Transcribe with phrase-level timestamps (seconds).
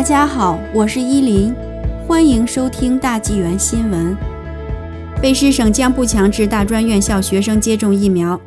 [0.00, 1.54] 大家好，我是依林，
[2.08, 4.16] 欢迎收听大纪元新闻。
[5.22, 8.40] 卑诗省将不强制大专院校学生接种疫苗。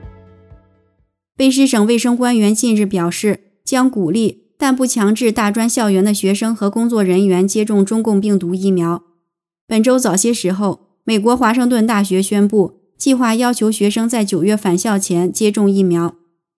[1.38, 9.04] 卑诗省卫生官员近日表示，将鼓励但不强制大专校园的学生和工作人员接种中共病毒疫苗。
[9.68, 16.16] 本周早些时候，美国华盛顿大学宣布，计划要求学生在九月返校前接种疫苗。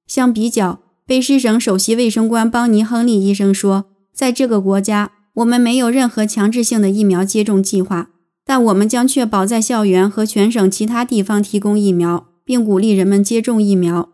[0.07, 3.87] 相比较，卑诗省首席卫生官邦尼·亨利医生说。
[4.15, 8.11] 在这个国家，我们没有任何强制性的疫苗接种计划，
[8.45, 14.09] 但我们将确保在校园和全省其他地方提供疫苗，并鼓励人们接种疫苗。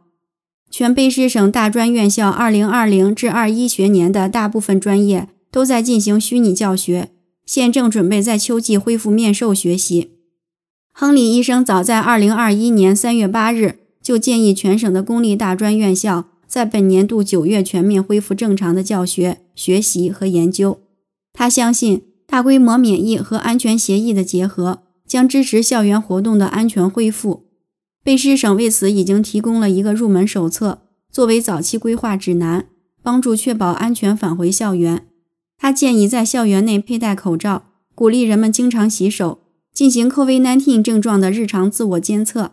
[0.71, 7.11] 全卑诗省大专院校2020至21学年的大部分专业都在进行虚拟教学，
[7.45, 10.13] 现正准备在秋季恢复面授学习。
[10.91, 16.30] 亨利医生早在2021年3月8日就建议全省的公立大专院校。
[16.51, 20.81] 在本年度九月全面恢复正常的教学、学习和研究。
[21.31, 27.45] 他相信，大规模免疫和安全协议的结合将支持校园活动的安全恢复。
[28.03, 32.65] 贝诗省为此已经提供了一个入门手册，作为早期规划指南，
[33.01, 35.07] 帮助确保安全返回校园。
[35.57, 37.63] 他建议在校园内佩戴口罩，
[37.95, 39.39] 鼓励人们经常洗手，
[39.73, 42.51] 进行 COVID-19 症状的日常自我监测。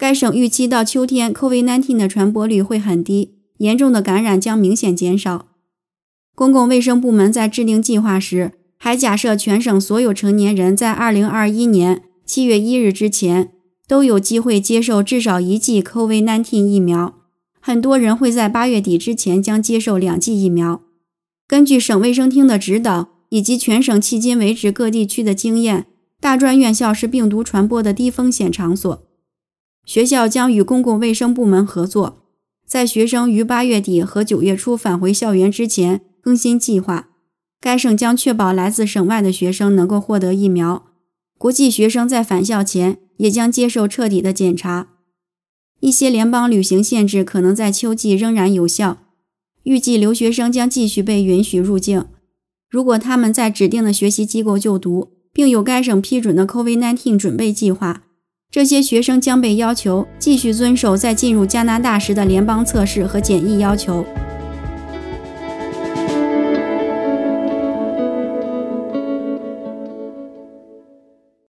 [0.00, 5.48] 该省预期到秋天，COVID-19 的传播率会很低，严重的感染将明显减少。
[6.34, 13.52] 公共卫生部门在制定计划时，还假设全省所有成年人在2021年7月1日之前
[13.86, 17.16] 都有机会接受至少一剂 COVID-19 疫苗。
[17.60, 20.80] 很多人会在8月底之前将接受两剂疫苗。
[21.46, 25.84] 根据省卫生厅的指导以及全省迄今为止各地区的经验，
[26.18, 29.09] 大专院校是病毒传播的低风险场所。
[29.84, 32.22] 学校将与公共卫生部门合作，
[32.66, 37.08] 在学生于八月底和九月初返回校园之前更新计划。
[37.60, 40.86] 该省将确保来自省外的学生能够获得疫苗。
[41.36, 44.88] 国际学生在返校前也将接受彻底的检查。
[45.80, 48.98] 一些联邦旅行限制可能在秋季仍然有效。
[49.64, 52.06] 预计留学生将继续被允许入境，
[52.70, 58.04] 如果他们在指定的学习机构就读，并有该省批准的 COVID-19 准备计划。
[58.52, 64.04] 这些学生将被要求继续遵守在进入加拿大时的联邦测试和检疫要求。